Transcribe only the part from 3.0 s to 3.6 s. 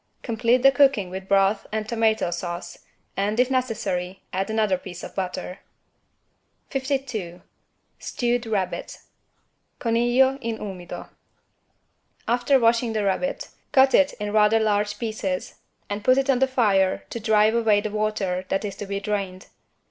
and, if